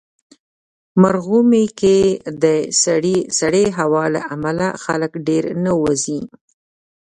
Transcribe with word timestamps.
مرغومی 1.01 1.65
کې 1.79 1.97
د 2.43 2.45
سړې 3.39 3.65
هوا 3.77 4.03
له 4.15 4.21
امله 4.35 4.67
خلک 4.83 5.11
ډېر 5.27 5.43
نه 5.63 5.71
وځي. 5.81 6.19